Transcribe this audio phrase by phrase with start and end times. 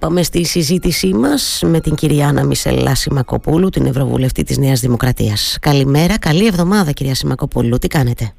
[0.00, 5.58] Πάμε στη συζήτησή μας με την κυρία Άννα Μισελά Σιμακοπούλου, την Ευρωβουλευτή της Νέας Δημοκρατίας.
[5.60, 8.32] Καλημέρα, καλή εβδομάδα κυρία Σιμακοπούλου, τι κάνετε;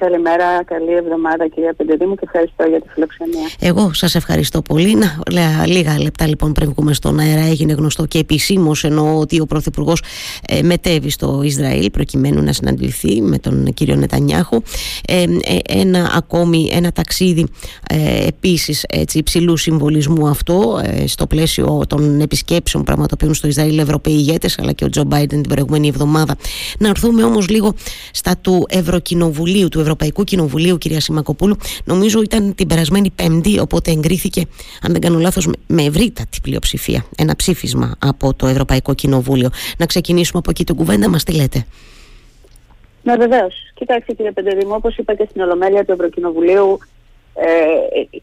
[0.00, 3.48] Καλημέρα, καλή εβδομάδα κυρία Πεντεδήμου και ευχαριστώ για τη φιλοξενία.
[3.60, 4.94] Εγώ σας ευχαριστώ πολύ.
[4.94, 9.46] Να, λίγα λεπτά λοιπόν πριν βγούμε στον αέρα έγινε γνωστό και επισήμως ενώ ότι ο
[9.46, 10.02] Πρωθυπουργός
[10.48, 14.62] ε, μετέβη στο Ισραήλ προκειμένου να συναντηθεί με τον κύριο Νετανιάχου.
[15.06, 15.26] Ε, ε,
[15.68, 17.46] ένα ακόμη ένα ταξίδι
[17.88, 24.58] ε, επίσης υψηλού συμβολισμού αυτό ε, στο πλαίσιο των επισκέψεων πραγματοποιούν στο Ισραήλ Ευρωπαίοι ηγέτες,
[24.58, 26.36] αλλά και ο Τζο Μπάιντεν την προηγούμενη εβδομάδα.
[26.78, 27.74] Να έρθουμε όμως λίγο
[28.12, 29.88] στα του Ευρωκοινοβουλίου, του Ευρωπαϊκού
[30.24, 31.56] Κοινοβουλίου, κυρία Σιμακοπούλου.
[31.84, 34.46] Νομίζω ήταν την περασμένη Πέμπτη, οπότε εγκρίθηκε,
[34.82, 39.50] αν δεν κάνω λάθος, με ευρύτατη πλειοψηφία ένα ψήφισμα από το Ευρωπαϊκό Κοινοβούλιο.
[39.78, 41.66] Να ξεκινήσουμε από εκεί την κουβέντα μας, τι λέτε;
[43.02, 43.54] Ναι, βεβαίως.
[43.74, 46.78] Κοιτάξτε, κύριε Πεντεδήμου, όπως είπα και στην Ολομέλεια του Ευρωκοινοβουλίου,
[47.34, 47.46] ε,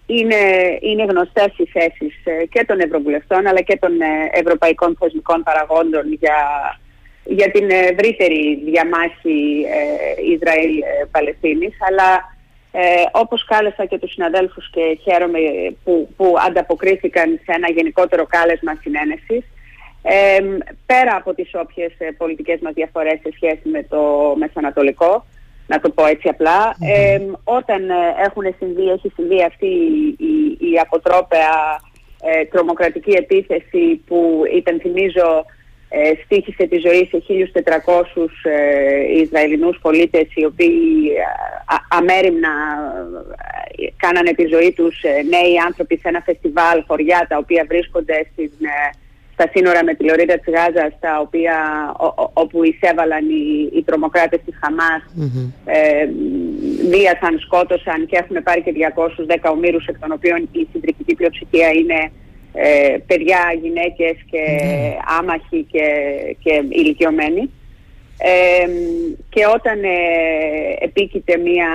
[0.05, 0.35] είναι,
[0.79, 6.13] είναι γνωστές οι θέσεις ε, και των Ευρωβουλευτών αλλά και των ε, ευρωπαϊκών θεσμικών παραγόντων
[6.19, 6.37] για
[7.29, 12.35] για την ευρύτερη διαμάχη ε, Ισραήλ-Παλαιστίνης αλλά
[12.71, 15.39] ε, όπως κάλεσα και τους συναδέλφους και χαίρομαι
[15.83, 19.43] που, που ανταποκρίθηκαν σε ένα γενικότερο κάλεσμα συνένεσης
[20.01, 20.39] ε,
[20.85, 25.25] πέρα από τις όποιες ε, πολιτικές μας διαφορές σε σχέση με το Μεσανατολικό
[25.67, 27.89] να το πω έτσι απλά ε, όταν
[28.25, 30.15] έχουν συμβεί, έχει συμβεί αυτή η,
[30.59, 31.79] η, η αποτρόπαια
[32.51, 35.45] τρομοκρατική επίθεση που υπενθυμίζω
[35.89, 40.75] ε, στήχησε τη ζωή σε 1.400 ε, Ισραηλινούς πολίτες οι οποίοι
[41.17, 42.53] ε, αμέριμνα
[43.77, 48.27] ε, κάνανε τη ζωή τους ε, νέοι άνθρωποι σε ένα φεστιβάλ χωριά τα οποία βρίσκονται
[48.31, 48.51] στην,
[49.33, 51.55] στα σύνορα με τη Λωρίδα της Γάζας τα οποία,
[52.33, 55.47] όπου εισέβαλαν οι, οι τρομοκράτες της Χαμάς mm-hmm.
[56.89, 58.73] βίασαν, σκότωσαν και έχουν πάρει και
[59.45, 62.11] 210 ομήρους εκ των οποίων η συντριπτική πλειοψηφία είναι
[62.59, 64.97] ε, παιδιά, γυναίκες και ναι.
[65.19, 65.85] άμαχοι και,
[66.39, 67.49] και ηλικιωμένοι.
[68.17, 68.67] Ε,
[69.29, 69.95] και όταν ε,
[70.79, 71.69] επίκειται μια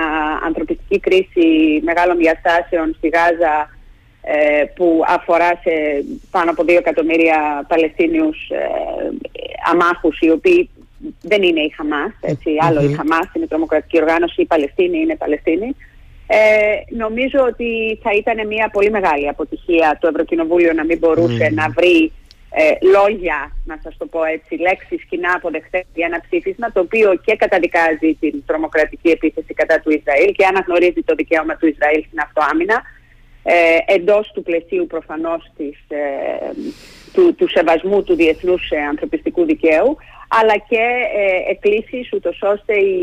[0.45, 3.69] ανθρωπιστική κρίση μεγάλων διαστάσεων στη Γάζα
[4.21, 5.71] ε, που αφορά σε
[6.31, 8.37] πάνω από δύο εκατομμύρια Παλαιστίνιους
[9.71, 10.69] αμάχους οι οποίοι
[11.21, 15.75] δεν είναι η Χαμάς, έτσι, άλλο η Χαμάς είναι τρομοκρατική οργάνωση, η Παλαιστίνη είναι Παλαιστίνη
[16.27, 16.37] ε,
[16.89, 22.11] νομίζω ότι θα ήταν μια πολύ μεγάλη αποτυχία το Ευρωκοινοβούλιο να μην μπορούσε να βρει
[22.55, 27.15] ε, λόγια, να σας το πω έτσι, λέξεις κοινά αποδεχτές για ένα ψήφισμα το οποίο
[27.25, 32.19] και καταδικάζει την τρομοκρατική επίθεση κατά του Ισραήλ και αναγνωρίζει το δικαίωμα του Ισραήλ στην
[32.19, 32.81] αυτοάμυνα
[33.43, 35.97] ε, εντός του πλαισίου προφανώς της, ε,
[37.13, 39.97] του, του σεβασμού του διεθνούς ε, ανθρωπιστικού δικαίου
[40.39, 40.83] αλλά και
[41.21, 42.99] ε, εκκλήσεις ούτως ώστε η,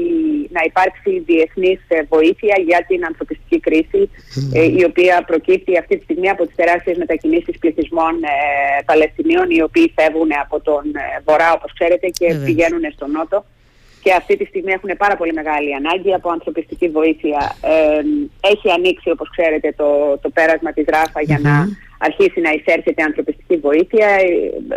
[0.50, 4.10] να υπάρξει διεθνής ε, βοήθεια για την ανθρωπιστική κρίση
[4.52, 9.62] ε, η οποία προκύπτει αυτή τη στιγμή από τις τεράστιες μετακινήσεις πληθυσμών ε, Παλαιστινίων οι
[9.62, 10.84] οποίοι φεύγουν από τον
[11.24, 13.44] Βορρά όπως ξέρετε και πηγαίνουν στον Νότο.
[14.02, 17.56] Και αυτή τη στιγμή έχουν πάρα πολύ μεγάλη ανάγκη από ανθρωπιστική βοήθεια.
[18.40, 21.68] έχει ανοίξει όπως ξέρετε το, το πέρασμα της Ράφα για να
[22.06, 24.06] αρχίσει να εισέρχεται ανθρωπιστική βοήθεια.
[24.06, 24.26] Ε,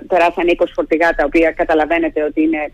[0.07, 2.71] περάσαν 20 φορτηγά τα οποία καταλαβαίνετε ότι είναι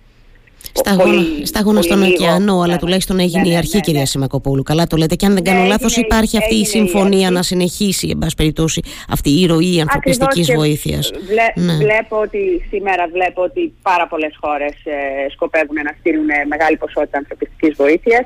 [1.44, 4.64] Στάγωνα στον ωκεανό, αλλά ναι, τουλάχιστον έγινε ναι, η αρχή, ναι, κυρία Σιμακοπούλου.
[4.64, 5.16] Καλά το λέτε.
[5.16, 9.30] Και αν δεν κάνω λάθος, υπάρχει αυτή η συμφωνία να συνεχίσει, εν πάση περιπτώσει, αυτή
[9.42, 11.12] η ροή ανθρωπιστικής βοήθειας.
[11.28, 17.18] Βλέ, Βλέπω ότι σήμερα βλέπω ότι πάρα πολλές χώρες ε, σκοπεύουν να στείλουν μεγάλη ποσότητα
[17.18, 18.26] ανθρωπιστικής βοήθειας.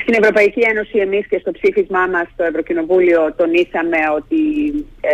[0.00, 4.42] Στην Ευρωπαϊκή Ένωση εμείς και στο ψήφισμά μας στο Ευρωκοινοβούλιο τονίσαμε ότι
[5.00, 5.12] ε,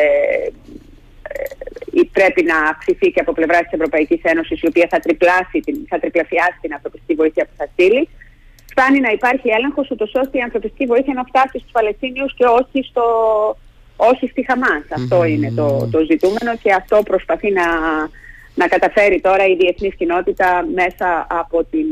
[1.98, 5.98] ε, πρέπει να αυξηθεί και από πλευράς της Ευρωπαϊκής Ένωσης η οποία θα, τριπλάσει, θα
[5.98, 8.08] τριπλασιάσει την ανθρωπιστική βοήθεια που θα στείλει.
[8.70, 12.88] Φτάνει να υπάρχει έλεγχος ούτως ώστε η ανθρωπιστική βοήθεια να φτάσει στους Παλαιστίνιους και όχι,
[12.90, 13.04] στο,
[13.96, 17.66] όχι στη χαμας Αυτό είναι το, το ζητούμενο και αυτό προσπαθεί να,
[18.54, 21.86] να καταφέρει τώρα η διεθνής κοινότητα μέσα από την...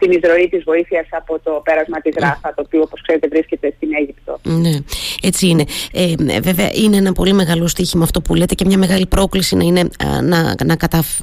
[0.00, 3.72] Ε, την εισρωή της βοήθειας από το πέρασμα της Ράφα, το οποίο όπως ξέρετε βρίσκεται
[3.76, 4.38] στην Αίγυπτο.
[4.42, 4.78] Ναι,
[5.22, 5.64] έτσι είναι.
[5.92, 9.64] Ε, βέβαια είναι ένα πολύ μεγάλο στοίχημα αυτό που λέτε και μια μεγάλη πρόκληση να,
[9.64, 9.88] είναι,
[10.22, 10.76] να, να,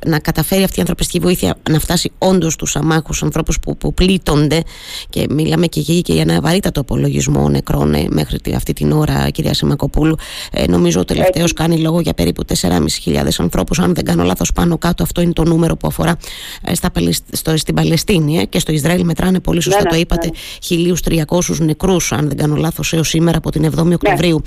[0.05, 4.63] να καταφέρει αυτή η ανθρωπιστική βοήθεια να φτάσει όντως στους αμάχους ανθρώπους που, που πλήττονται
[5.09, 9.53] και μιλάμε και, και για ένα βαρύτατο απολογισμό νεκρών ε, μέχρι αυτή την ώρα κυρία
[9.53, 10.15] Σιμακοπούλου.
[10.51, 14.77] Ε, νομίζω ο τελευταίος κάνει λόγο για περίπου 4.500 ανθρώπους αν δεν κάνω λάθος πάνω
[14.77, 16.17] κάτω αυτό είναι το νούμερο που αφορά
[16.65, 16.91] ε, στα,
[17.31, 20.29] στο, στην Παλαιστίνη ε, και στο Ισραήλ μετράνε πολύ σωστά, ναι, το είπατε,
[20.69, 21.23] ναι.
[21.27, 23.93] 1.300 νεκρούς, αν δεν κάνω λάθος, έως σήμερα από την 7η ναι.
[23.93, 24.41] Οκτωβρίου.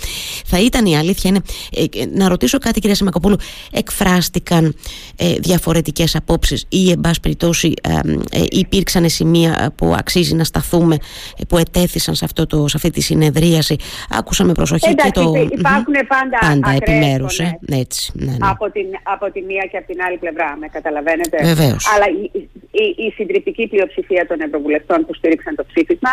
[0.46, 1.40] Θα ήταν η αλήθεια είναι.
[1.76, 3.37] Ε, να ρωτήσω κάτι, κυρία Σιμακοπούλου.
[3.72, 4.75] Εκφράστηκαν
[5.17, 10.94] ε, διαφορετικές απόψεις ή, εν πάση περιπτώσει, ε, ε, υπήρξαν σημεία που αξίζει να σταθούμε,
[11.38, 13.76] ε, που ετέθησαν σε, αυτό το, σε αυτή τη συνεδρίαση;
[14.11, 15.32] Άκουσα με προσοχή Εντάξει, και το.
[15.58, 17.38] Υπάρχουν πάντα, πάντα επιμέρους.
[17.38, 18.37] Ε, έτσι, ναι, ναι.
[18.40, 21.37] Από, την, από τη μία και από την άλλη πλευρά, με καταλαβαίνετε.
[21.43, 21.87] Βεβαίως.
[21.94, 26.11] Αλλά η, η, η συντριπτική πλειοψηφία των Ευρωβουλευτών που στήριξαν το ψήφισμα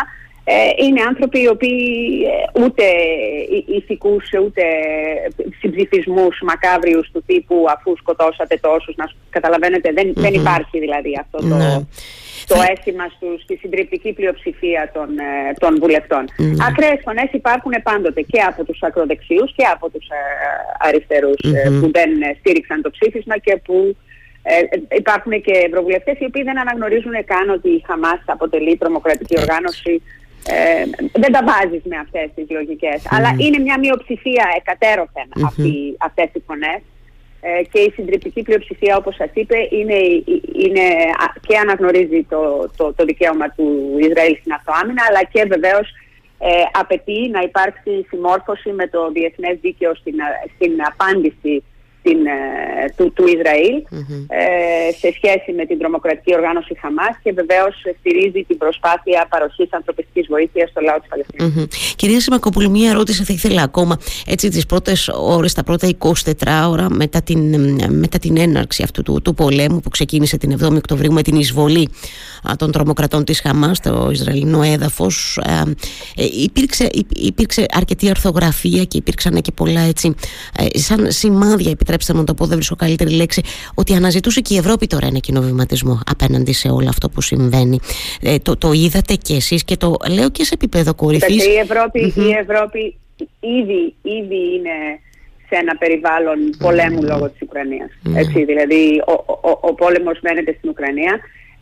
[0.50, 1.80] ε, είναι άνθρωποι οι οποίοι
[2.32, 2.84] ε, ούτε
[3.78, 4.62] ηθικούς ούτε
[5.60, 11.54] συμψηφισμούς μακάβριους του τύπου αφού σκοτώσατε τόσους να καταλαβαίνετε δεν, δεν υπάρχει δηλαδή αυτό το,
[11.54, 11.74] ναι.
[12.46, 16.24] το αίσθημα στους, στη συντριπτική πλειοψηφία των, ε, των βουλευτών.
[16.38, 16.56] Mm.
[16.68, 20.06] Ακραίες φωνές υπάρχουν πάντοτε και από τους ακροδεξιούς και από τους
[20.78, 21.40] αριστερούς
[21.80, 23.96] που δεν στήριξαν το ψήφισμα και που
[24.96, 30.02] υπάρχουν και ευρωβουλευτές οι οποίοι δεν αναγνωρίζουν καν ότι η Χαμάς αποτελεί τρομοκρατική οργάνωση
[30.46, 33.06] ε, δεν τα βάζεις με αυτές τις λογικές.
[33.10, 35.46] Αλλά είναι μια μειοψηφία εκατέρωθεν mm-hmm.
[35.46, 36.80] αυτοί, αυτές οι φωνές.
[37.40, 39.98] Ε, και η συντριπτική πλειοψηφία, όπως σας είπε, είναι,
[40.64, 40.86] είναι
[41.46, 45.88] και αναγνωρίζει το, το, το δικαίωμα του Ισραήλ στην αυτοάμυνα, αλλά και βεβαίως
[46.38, 50.14] ε, απαιτεί να υπάρξει συμμόρφωση με το διεθνές δίκαιο στην,
[50.54, 51.64] στην απάντηση
[52.08, 52.40] την, ε,
[52.96, 53.76] του, του Ισραήλ
[54.28, 60.26] ε, σε σχέση με την τρομοκρατική οργάνωση Χαμάς και βεβαίως στηρίζει την προσπάθεια παροχής ανθρωπιστικής
[60.28, 61.46] βοήθειας στο λαό της Παλαιστίνης.
[61.46, 61.94] Mm-hmm.
[61.96, 63.96] Κυρία Σιμακοπούλη, μία ερώτηση θα ήθελα ακόμα.
[64.26, 66.12] Έτσι τις πρώτες ώρες, τα πρώτα 24
[66.70, 67.40] ώρα μετά την,
[67.90, 71.88] μετά την έναρξη αυτού του, του πολέμου που ξεκίνησε την 7η Οκτωβρίου με την εισβολή
[72.50, 75.52] α, των τρομοκρατών της Χαμάς στο Ισραηλινό έδαφος α,
[76.16, 80.14] ε, υπήρξε, υπήρξε αρκετή αρθογραφία και υπήρξαν και πολλά έτσι
[80.58, 83.42] ε, σαν σημάδια επιτρέψτε μου να το πω, δεν βρίσκω καλύτερη λέξη,
[83.74, 87.78] ότι αναζητούσε και η Ευρώπη τώρα ένα κοινοβηματισμό απέναντι σε όλο αυτό που συμβαίνει.
[88.22, 91.46] Ε, το, το είδατε κι εσείς και το λέω και σε επίπεδο κορυφής.
[91.46, 92.96] Η Ευρώπη, η Ευρώπη
[93.40, 94.76] ήδη, ήδη είναι
[95.48, 97.90] σε ένα περιβάλλον πολέμου λόγω της Ουκρανίας.
[98.14, 99.12] Έτσι, δηλαδή ο,
[99.48, 101.20] ο, ο πόλεμος μένεται στην Ουκρανία.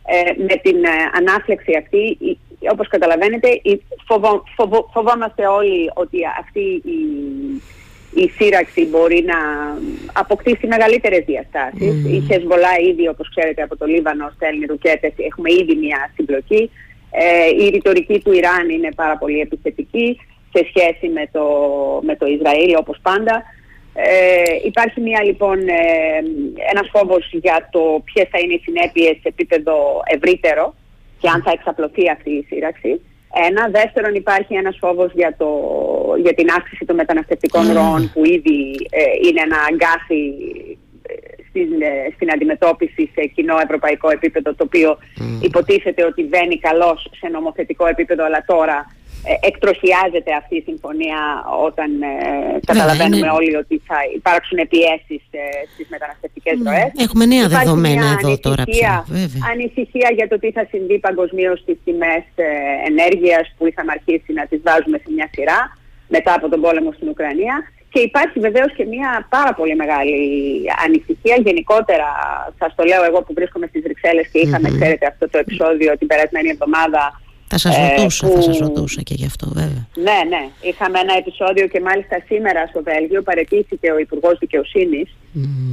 [0.09, 2.17] Ε, με την ε, ανάφλεξη αυτή,
[2.71, 3.47] όπως καταλαβαίνετε,
[4.07, 6.59] φοβο, φοβο, φοβόμαστε όλοι ότι αυτή
[6.95, 6.97] η
[8.13, 9.39] η σύραξη μπορεί να
[10.13, 12.05] αποκτήσει μεγαλύτερες διαστάσεις.
[12.05, 12.09] Mm.
[12.09, 16.71] Η Χεσμολά ήδη, όπως ξέρετε, από το Λίβανο στέλνει ρουκέτες, έχουμε ήδη μια συμπλοκή.
[17.11, 20.19] Ε, η ρητορική του Ιράν είναι πάρα πολύ επιθετική
[20.53, 21.45] σε σχέση με το,
[22.03, 23.43] με το Ισραήλ, όπως πάντα.
[23.93, 26.17] Ε, υπάρχει μια λοιπόν ε,
[26.71, 30.75] ένας φόβος για το ποιες θα είναι οι συνέπειες σε επίπεδο ευρύτερο
[31.19, 33.01] και αν θα εξαπλωθεί αυτή η σύραξη.
[33.33, 33.69] Ένα.
[33.71, 35.49] Δεύτερον, υπάρχει ένας φόβος για, το,
[36.21, 40.21] για την αύξηση των μεταναστευτικών ροών που ήδη ε, είναι ένα αγκάθι
[41.01, 41.13] ε,
[41.49, 44.97] στην, ε, στην αντιμετώπιση σε κοινό ευρωπαϊκό επίπεδο το οποίο
[45.41, 48.96] υποτίθεται ότι βαίνει καλώς σε νομοθετικό επίπεδο αλλά τώρα ε,
[49.49, 51.19] εκτροχιάζεται αυτή η συμφωνία
[51.67, 55.43] όταν ε, καταλαβαίνουμε όλοι ότι θα υπάρξουν πιέσεις ε,
[55.73, 56.67] στις μεταναστευτικές mm.
[56.67, 56.89] ροές.
[57.05, 59.05] Έχουμε νέα δεδομένα εδώ τώρα πια.
[59.51, 62.47] Ανησυχία για το τι θα συμβεί παγκοσμίως στις τιμές ε,
[62.91, 65.59] ενέργειας που είχαμε αρχίσει να τις βάζουμε σε μια σειρά
[66.15, 67.55] μετά από τον πόλεμο στην Ουκρανία.
[67.89, 70.19] Και υπάρχει βεβαίως και μια πάρα πολύ μεγάλη
[70.85, 72.09] ανησυχία γενικότερα,
[72.59, 74.79] σας το λέω εγώ που βρίσκομαι στις Βρυξέλλες και είχαμε, mm-hmm.
[74.79, 79.13] ξέρετε, αυτό το επεισόδιο την περασμένη εβδομάδα θα σας ε, ρωτούσα, θα σας ρωτούσα και
[79.13, 79.87] γι' αυτό βέβαια.
[79.95, 80.49] Ναι, ναι.
[80.61, 85.15] Είχαμε ένα επεισόδιο και μάλιστα σήμερα στο Βέλγιο παρετήθηκε ο Υπουργός Δικαιοσύνης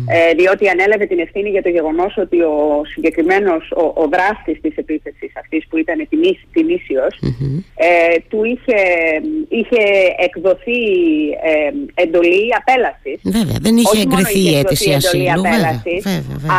[0.07, 4.77] ε, διότι ανέλαβε την ευθύνη για το γεγονός ότι ο συγκεκριμένος, ο, ο δράστης της
[4.77, 6.09] επίθεσης αυτής που ήταν
[6.53, 7.15] τιμήσιος,
[7.75, 8.81] ε, του είχε,
[9.49, 9.83] είχε
[10.19, 10.81] εκδοθεί
[11.51, 13.19] ε, εντολή απέλασης.
[13.23, 15.43] Βέβαια, δεν είχε εγκριθεί η αίτηση ασύλου.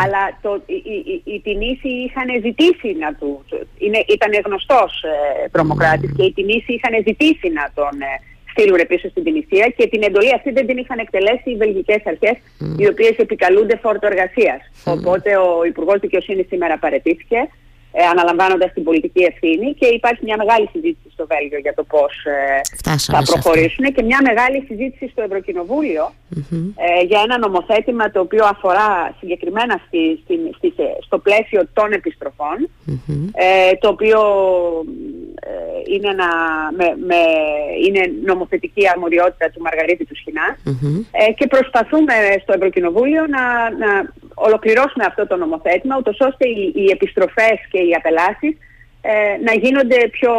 [0.02, 1.42] Αλλά το, οι, οι, οι,
[1.82, 3.46] οι είχαν ζητήσει να του...
[3.78, 8.14] Είναι, ήταν γνωστός ε, τρομοκράτης και οι Τινήσοι είχαν ζητήσει να τον ε,
[8.56, 12.36] στείλουν πίσω στην Τινησία και την εντολή αυτή δεν την είχαν εκτελέσει οι βελγικές αρχές
[12.78, 14.60] οι οποίες επικαλούνται φόρτο εργασίας.
[14.84, 17.40] Οπότε ο Υπουργός Δικαιοσύνης σήμερα παρετήθηκε
[17.98, 22.14] ε, αναλαμβάνοντας την πολιτική ευθύνη και υπάρχει μια μεγάλη συζήτηση στο Βέλγιο για το πώς
[22.26, 22.62] ε,
[22.98, 26.14] θα προχωρήσουν και μια μεγάλη συζήτηση στο ευρωκοινοβουλιο
[26.76, 30.02] ε, για ένα νομοθέτημα το οποίο αφορά συγκεκριμένα στη,
[30.58, 30.74] στη,
[31.06, 32.58] στο πλαίσιο των επιστροφων
[33.34, 34.20] ε, το οποίο
[34.88, 35.05] ε,
[35.94, 36.30] είναι, ένα,
[36.78, 37.20] με, με,
[37.86, 40.58] είναι νομοθετική αρμοδιότητα του Μαργαρίτη του σχηνα
[41.38, 43.44] και προσπαθούμε στο Ευρωκοινοβούλιο να,
[43.84, 48.58] να ολοκληρώσουμε αυτό το νομοθέτημα ούτως ώστε οι, οι επιστροφές και οι απελάσεις
[49.08, 50.34] ε, να γίνονται πιο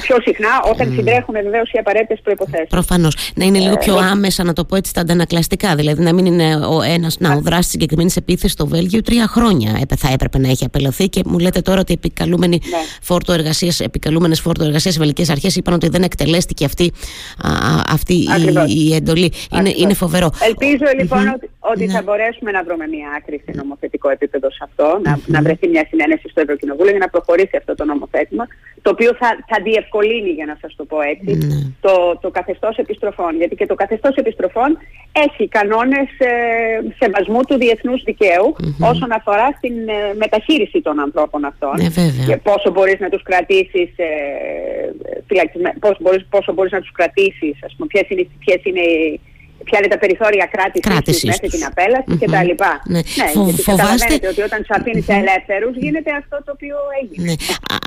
[0.00, 0.94] πιο συχνά όταν mm.
[0.94, 2.66] συντρέχουν βεβαίως οι απαραίτητες προποθέσει.
[2.68, 3.16] Προφανώς.
[3.34, 5.74] Να είναι λίγο πιο άμεσα, να το πω έτσι, τα αντανακλαστικά.
[5.74, 9.80] Δηλαδή να μην είναι ο ένας, να, ο δράστη συγκεκριμένη επίθεση στο Βέλγιο τρία χρόνια
[9.96, 12.76] θα έπρεπε να έχει απελωθεί και μου λέτε τώρα ότι επικαλούμενοι ναι.
[13.02, 16.92] φόρτο εργασίας, επικαλούμενες φόρτο εργασίας, οι βελικές αρχές είπαν ότι δεν εκτελέστηκε αυτή,
[17.38, 17.50] α,
[17.88, 18.26] αυτή η,
[18.66, 19.32] η, εντολή.
[19.58, 20.30] Είναι, είναι φοβερό.
[20.40, 21.92] Ελπίζω λοιπόν ότι, ότι ναι.
[21.92, 25.86] θα μπορέσουμε να βρούμε μια άκρη σε νομοθετικό επίπεδο σε αυτό, να, να βρεθεί μια
[25.88, 28.46] συνένεση στο Ευρωκοινοβούλιο για να προχωρήσει αυτό το νομοθέτημα,
[28.82, 31.60] το οποίο θα, θα διευκολύνει, για να σας το πω έτσι, ναι.
[31.80, 33.32] το, το καθεστώς επιστροφών.
[33.36, 34.70] Γιατί και το καθεστώς επιστροφών
[35.26, 36.32] έχει κανόνες ε,
[37.00, 38.02] σεβασμού του διεθνούς
[38.90, 41.74] όσον αφορά στην ε, μεταχείριση των ανθρώπων αυτών.
[41.76, 41.88] Ναι,
[42.26, 44.10] και πόσο μπορείς να τους κρατήσεις, ε,
[45.80, 49.20] πόσο μπορείς, πόσο μπορείς να τους κρατήσεις, ας πούμε, ποιες είναι, ποιες είναι οι
[49.64, 50.48] ποια είναι τα περιθώρια
[50.80, 52.20] κράτησης μέχρι την απέλαση mm-hmm.
[52.20, 52.50] κτλ.
[52.92, 53.86] Ναι, ναι Φο, γιατί φοβάστε...
[53.86, 55.22] καταλαβαίνετε ότι όταν τους αφήνεις mm-hmm.
[55.22, 57.26] ελεύθερους γίνεται αυτό το οποίο έγινε.
[57.28, 57.34] Ναι.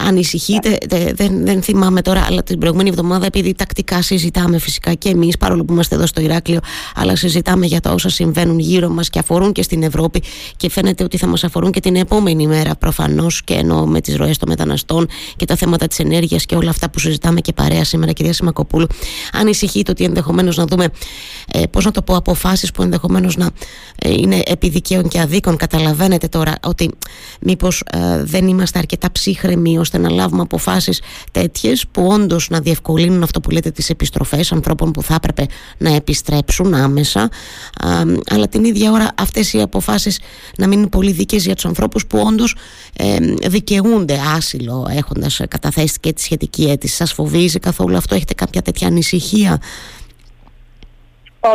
[0.07, 0.77] Ανησυχείτε,
[1.13, 5.65] δεν, δεν θυμάμαι τώρα, αλλά την προηγούμενη εβδομάδα, επειδή τακτικά συζητάμε φυσικά και εμείς, παρόλο
[5.65, 6.59] που είμαστε εδώ στο Ηράκλειο,
[6.95, 10.23] αλλά συζητάμε για τα όσα συμβαίνουν γύρω μας και αφορούν και στην Ευρώπη
[10.57, 14.15] και φαίνεται ότι θα μας αφορούν και την επόμενη μέρα προφανώς και ενώ με τις
[14.15, 17.83] ροές των μεταναστών και τα θέματα της ενέργειας και όλα αυτά που συζητάμε και παρέα
[17.83, 18.87] σήμερα, κυρία Σιμακοπούλου.
[19.33, 20.87] Ανησυχείτε ότι ενδεχομένως να δούμε
[21.51, 23.49] ε, πώς να το πω, αποφάσεις που ενδεχομένως να
[23.99, 25.57] ε, είναι επιδικαίων και αδίκων.
[25.57, 26.91] Καταλαβαίνετε τώρα ότι
[27.41, 33.23] μήπως ε, δεν είμαστε αρκετά ψύχρεμοι ώστε να λάβουμε αποφάσεις τέτοιες που όντως να διευκολύνουν
[33.23, 35.45] αυτό που λέτε τις επιστροφές ανθρώπων που θα έπρεπε
[35.77, 37.29] να επιστρέψουν άμεσα
[38.29, 40.19] αλλά την ίδια ώρα αυτές οι αποφάσεις
[40.57, 42.55] να μην είναι πολύ δικές για τους ανθρώπους που όντως
[42.93, 43.17] ε,
[43.47, 46.95] δικαιούνται άσυλο έχοντας καταθέσει και τη σχετική αίτηση.
[46.95, 49.61] Σας φοβίζει καθόλου αυτό, έχετε κάποια τέτοια ανησυχία;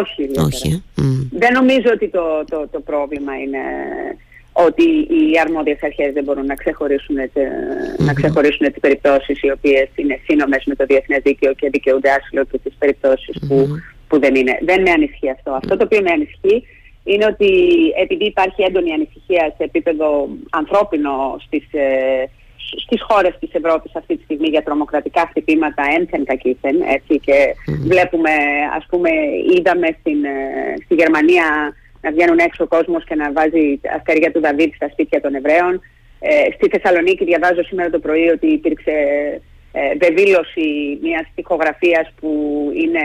[0.01, 0.31] Όχι.
[0.47, 0.83] Όχι.
[1.31, 3.59] Δεν νομίζω ότι το, το, το πρόβλημα είναι
[4.53, 7.17] ότι οι αρμόδιες αρχές δεν μπορούν να ξεχωρίσουν,
[7.97, 12.45] να ξεχωρίσουν τις περιπτώσεις οι οποίες είναι σύνομες με το διεθνές δίκαιο και δικαιούνται άσυλο
[12.45, 13.69] και τις περιπτώσεις που,
[14.09, 14.59] που δεν είναι.
[14.63, 15.51] Δεν με ανησυχεί αυτό.
[15.53, 16.67] Αυτό το οποίο με ανησυχεί
[17.05, 17.51] είναι ότι
[18.03, 22.31] επειδή υπάρχει έντονη ανησυχία σε επίπεδο ανθρώπινο στις, ε,
[22.85, 27.55] στις χώρες της Ευρώπης αυτή τη στιγμή για τρομοκρατικά χτυπήματα ένθεν κακήθεν έτσι και
[27.93, 28.33] βλέπουμε
[28.77, 29.11] ας πούμε
[29.57, 34.41] είδαμε στην, ε, στη Γερμανία να βγαίνουν έξω ο κόσμος και να βάζει αστερία του
[34.41, 35.81] Δαβίδ στα σπίτια των Εβραίων.
[36.21, 38.93] Ε, στη Θεσσαλονίκη διαβάζω σήμερα το πρωί ότι υπήρξε
[39.73, 42.31] ε, βεβήλωση μιας τυχογραφίας που
[42.83, 43.05] είναι,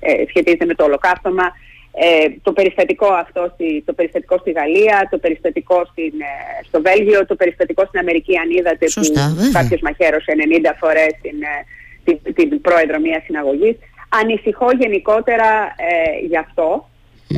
[0.00, 1.52] ε, σχετίζεται με το ολοκαύτωμα
[1.96, 7.26] ε, το περιστατικό αυτό στη, το περιστατικό στη Γαλλία, το περιστατικό στην, ε, στο Βέλγιο,
[7.26, 11.56] το περιστατικό στην Αμερική αν είδατε Σωστά, που κάποιος μαχαίρωσε 90 φορές την, ε,
[12.04, 13.76] την, την, πρόεδρο μιας συναγωγής.
[14.20, 15.50] Ανησυχώ γενικότερα
[15.90, 16.88] ε, γι' αυτό,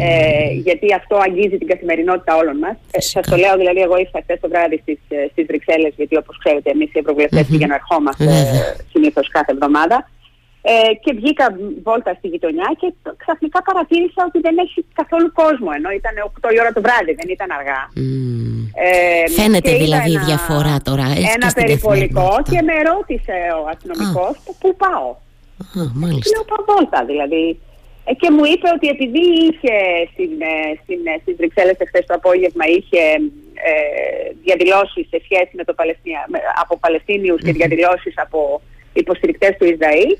[0.00, 2.76] ε, γιατί αυτό αγγίζει την καθημερινότητα όλων μας.
[2.90, 4.98] Ε, σας το λέω, δηλαδή εγώ ήρθα χθες το βράδυ στις,
[5.30, 7.50] στις Βρυξέλλες, γιατί όπως ξέρετε εμείς οι ευρωβουλευτές mm-hmm.
[7.50, 8.24] πηγαίνουμε ερχόμαστε
[8.92, 10.10] συνήθως κάθε εβδομάδα.
[10.68, 11.46] Ε, και βγήκα
[11.86, 12.88] βόλτα στη γειτονιά και
[13.22, 16.14] ξαφνικά παρατήρησα ότι δεν έχει καθόλου κόσμο ενώ ήταν
[16.48, 17.82] 8 η ώρα το βράδυ, δεν ήταν αργά.
[18.86, 21.06] Ε, Φαίνεται δηλαδή η διαφορά τώρα.
[21.18, 25.08] Έτσι ένα και περιπολικό και με ρώτησε ο αστυνομικός πού πάω;
[25.78, 26.30] Α, μάλιστα.
[26.32, 27.44] Λέω πάω βόλτα δηλαδή.
[28.08, 29.76] Ε, και μου είπε ότι επειδή είχε
[30.12, 33.02] στην, ε, στην, ε, στις Βρυξέλλες εχθές το απόγευμα είχε
[33.68, 33.74] ε,
[34.46, 36.22] διαδηλώσεις σε σχέση με το Παλαιστίνια,
[36.62, 38.40] από Παλαιστίνιους και διαδηλώσεις από
[39.04, 40.10] υποστηρικτές του Ισραήλ,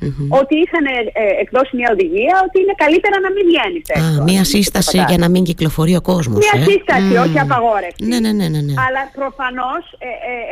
[0.41, 4.23] ότι είχαν ε, ε, εκδώσει μια οδηγία ότι είναι καλύτερα να μην βγαίνει έξω.
[4.31, 6.39] μια σύσταση για να μην κυκλοφορεί ο κόσμος.
[6.45, 6.65] Μια ε.
[6.71, 8.01] σύσταση, όχι απαγόρευση.
[8.11, 8.75] Ναι, ναι, ναι, ναι, ναι.
[8.87, 9.83] Αλλά προφανώς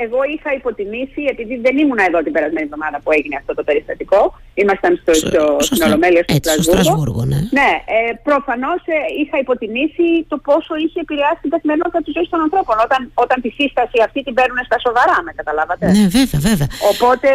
[0.04, 4.20] εγώ είχα υποτιμήσει, επειδή δεν ήμουν εδώ την περασμένη εβδομάδα που έγινε αυτό το περιστατικό.
[4.62, 7.20] Ήμασταν στο, στο, στην Ολομέλεια στο Στρασβούργο.
[7.32, 7.40] ναι.
[7.58, 7.70] ναι
[8.28, 8.80] προφανώς
[9.22, 12.76] είχα υποτιμήσει το πόσο είχε επηρεάσει την καθημερινότητα της ζωής των ανθρώπων.
[12.86, 15.84] Όταν, όταν τη σύσταση αυτή την παίρνουν στα σοβαρά, με καταλάβατε.
[15.96, 16.68] Ναι, βέβαια, βέβαια.
[16.92, 17.28] Οπότε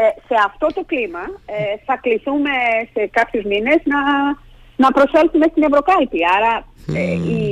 [0.00, 2.54] ε, σε αυτό το κλίμα ε, θα κληθούμε
[2.92, 4.00] σε κάποιους μήνες να,
[4.76, 6.20] να προσέλθουμε στην Ευρωκάλπη.
[6.36, 6.52] Άρα
[7.00, 7.42] ε, η,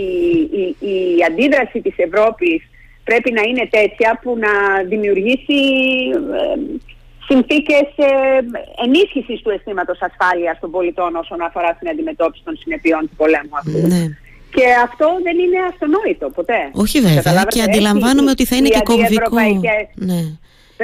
[0.61, 2.61] η, η, αντίδραση της Ευρώπης
[3.04, 4.52] πρέπει να είναι τέτοια που να
[4.92, 5.61] δημιουργήσει
[6.38, 6.54] ε,
[7.28, 8.11] συνθήκες ε,
[8.84, 13.80] ενίσχυσης του αισθήματος ασφάλειας των πολιτών όσον αφορά την αντιμετώπιση των συνεπειών του πολέμου αυτού.
[13.88, 14.04] Ναι.
[14.54, 16.61] Και αυτό δεν είναι αυτονόητο ποτέ.
[16.72, 19.37] Όχι βέβαια και αντιλαμβάνομαι ότι θα είναι και κομβικό.
[19.94, 20.20] Ναι.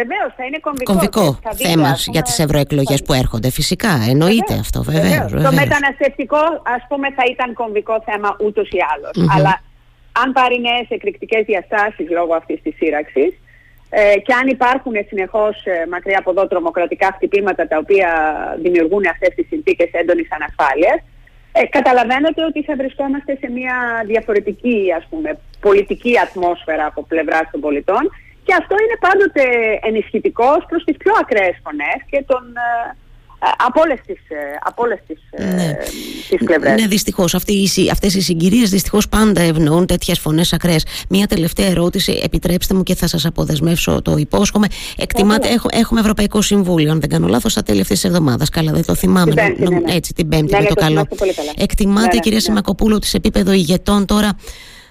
[0.01, 3.51] Βεβαίως, θα είναι κομβικό, κομβικό θέμα για τις ευρωεκλογές που έρχονται.
[3.51, 5.31] Φυσικά, εννοείται αυτό, βεβαίως.
[5.49, 6.43] Το μεταναστευτικό,
[6.77, 9.15] ας πούμε, θα ήταν κομβικό θέμα ούτως ή άλλως.
[9.35, 9.53] Αλλά
[10.23, 13.33] αν πάρει νέες εκρηκτικές διαστάσεις λόγω αυτής της σύραξης,
[13.91, 18.11] ε, και αν υπάρχουν συνεχώς ε, μακριά από εδώ τρομοκρατικά χτυπήματα τα οποία
[18.63, 20.99] δημιουργούν αυτές τις συνθήκες έντονης ανασφάλειας,
[21.53, 23.77] ε, καταλαβαίνετε ότι θα βρισκόμαστε σε μια
[24.07, 28.03] διαφορετική ας πούμε, πολιτική ατμόσφαιρα από πλευράς των πολιτών
[28.49, 29.45] Και αυτό είναι πάντοτε
[29.89, 32.97] ενισχυτικό προς τις πιο ακραίες φωνές και τον, ε,
[33.67, 34.21] από όλες τις
[34.65, 35.19] από όλες τις,
[35.55, 35.77] ναι.
[36.29, 36.81] τις πλευρές.
[36.81, 37.35] Ναι, δυστυχώς.
[37.91, 40.85] Αυτές οι συγκυρίες δυστυχώς πάντα ευνοούν τέτοιες φωνές ακραίες.
[41.09, 44.67] Μία τελευταία ερώτηση, επιτρέψτε μου και θα σας αποδεσμεύσω το υπόσχομαι.
[44.97, 48.49] Εκτιμάτε, έχουμε, έχουμε Ευρωπαϊκό Συμβούλιο, αν δεν κάνω λάθος, στα τέλη αυτής της εβδομάδας.
[48.49, 49.35] Καλά, δεν το θυμάμαι.
[49.35, 49.95] Την πέμπτη, ναι, ναι.
[49.95, 51.07] Έτσι, την Πέμπτη, με το, το καλό.
[51.57, 54.31] Εκτιμάτε, ναι, ναι, κυρία Σιμακοπούλου, ότι σε επίπεδο ηγετών τώρα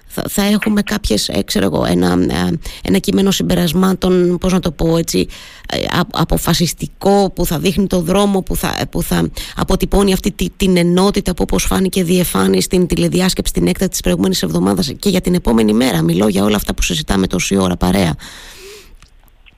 [0.08, 4.70] θα, θα έχουμε κάποιες, ε, ξέρω εγώ, ένα, ε, ένα κείμενο συμπερασμάτων, πώς να το
[4.70, 5.26] πω έτσι,
[5.72, 5.76] ε,
[6.12, 11.42] αποφασιστικό που θα δείχνει το δρόμο, που θα, που θα αποτυπώνει αυτή την ενότητα που
[11.42, 16.02] όπως φάνηκε διεφάνει στην τηλεδιάσκεψη την έκτατη της προηγούμενης εβδομάδας και για την επόμενη μέρα.
[16.02, 18.14] Μιλώ για όλα αυτά που συζητάμε τόση ώρα παρέα.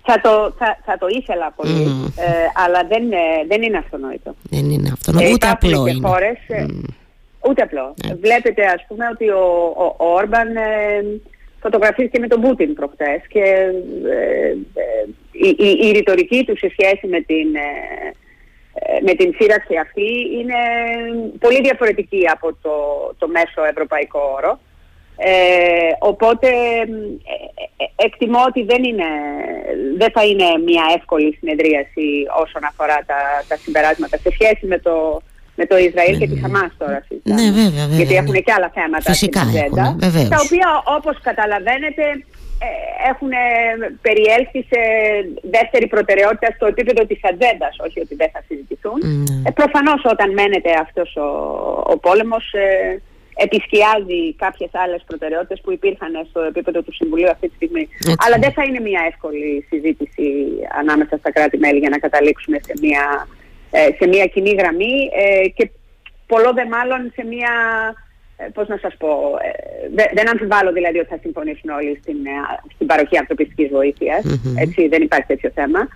[0.02, 1.83] Θα το, θα, θα το ήθελα πολύ,
[2.16, 3.02] ε, αλλά δεν,
[3.49, 4.35] δεν είναι αυτονόητο.
[4.42, 6.09] Δεν είναι αυτονόητο, ούτε απλό είναι.
[6.09, 6.38] Χώρες,
[7.49, 7.94] Ούτε απλό.
[8.06, 8.14] Ναι.
[8.14, 11.20] Βλέπετε ας πούμε ότι ο, ο, ο Όρμπαν ε,
[11.61, 13.44] φωτογραφίστηκε με τον Πούτιν προχτές και
[14.11, 19.76] ε, ε, η, η, η, ρητορική του σε σχέση με την, ε, με την σύραξη
[19.76, 20.61] αυτή είναι
[21.38, 22.75] πολύ διαφορετική από το,
[23.18, 24.61] το μέσο ευρωπαϊκό όρο.
[25.23, 26.49] Ε, οπότε
[27.97, 29.11] εκτιμώ ότι δεν, είναι,
[29.97, 35.23] δεν θα είναι μια εύκολη συνεδρίαση όσον αφορά τα, τα συμπεράσματα σε σχέση με το,
[35.61, 36.43] με το Ισραήλ και τη ναι.
[36.43, 37.40] Χαμάς τώρα συζητάμε.
[37.40, 37.99] Ναι, βέβαια, βέβαια.
[38.00, 39.85] Γιατί έχουν και άλλα θέματα Φυσικά στην ατζέντα,
[40.35, 42.05] τα οποία όπως καταλαβαίνετε
[42.67, 42.71] ε,
[43.11, 43.33] έχουν
[44.07, 44.81] περιέλθει σε
[45.57, 48.99] δεύτερη προτεραιότητα στο επίπεδο της ατζέντας, όχι ότι δεν θα συζητηθούν.
[49.05, 49.47] Mm.
[49.47, 51.29] Ε, προφανώς όταν μένεται αυτός ο,
[51.93, 52.67] ο πόλεμος ε,
[53.47, 57.85] επισκιάζει κάποιες άλλες προτεραιότητες που υπήρχαν στο επίπεδο του Συμβουλίου αυτή τη στιγμή.
[58.25, 60.26] Αλλά δεν θα είναι μια εύκολη συζήτηση
[60.81, 63.39] ανάμεσα στα κράτη-μέλη για να καταλήξουμε σε μια ε,
[63.99, 65.71] σε μια κοινή γραμμή ε, και
[66.27, 67.53] πολλό δε μάλλον σε μια,
[68.37, 69.09] ε, πώς να σας πω,
[70.15, 72.17] δεν αμφιβάλλω δηλαδή ότι θα συμφωνήσουν όλοι στην,
[72.75, 73.71] στην παροχή ανθρωπιστικής
[74.57, 75.89] έτσι δεν υπάρχει τέτοιο θέμα.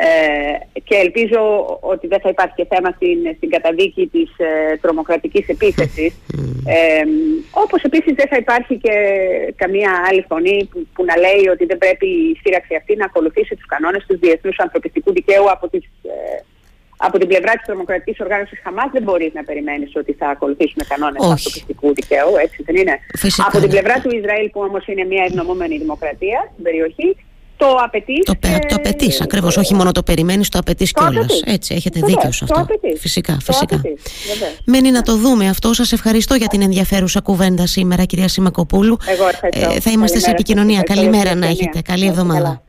[0.00, 1.40] Ε, και ελπίζω
[1.80, 6.12] ότι δεν θα υπάρχει και θέμα στην, στην καταδίκη της ε, τρομοκρατικής επίθεσης.
[6.66, 7.02] Ε,
[7.50, 8.94] όπως επίσης δεν θα υπάρχει και
[9.56, 13.54] καμία άλλη φωνή που, που, να λέει ότι δεν πρέπει η σύραξη αυτή να ακολουθήσει
[13.54, 15.84] τους κανόνες του διεθνούς ανθρωπιστικού δικαίου από τις
[17.06, 21.22] από την πλευρά της τρομοκρατικής οργάνωσης Χαμάς δεν μπορείς να περιμένεις ότι θα ακολουθήσουμε κανόνες
[21.22, 22.94] ανθρωπιστικού δικαίου, έτσι δεν είναι.
[23.46, 27.16] από την πλευρά του Ισραήλ, που όμως είναι μια ευνομούμενη δημοκρατία στην περιοχή,
[27.56, 28.24] το απαιτείς.
[28.24, 28.58] Το, και...
[28.68, 29.56] το απαιτείς, ακριβώς.
[29.56, 31.42] Όχι μόνο το περιμένεις, το απαιτείς κιόλας.
[31.44, 32.66] Έτσι, έχετε δίκιο σε αυτό.
[32.66, 33.80] Το φυσικά, φυσικά.
[34.64, 35.74] Μένει να το δούμε αυτό.
[35.74, 38.96] Σας ευχαριστώ για την ενδιαφέρουσα κουβέντα σήμερα, κυρία Σιμακοπούλου.
[39.06, 39.70] Εγώ ευχαριστώ.
[39.70, 40.82] Ε, θα είμαστε σε επικοινωνία.
[40.82, 41.80] Καλημέρα να έχετε.
[41.82, 42.62] Καλή εβδομάδα.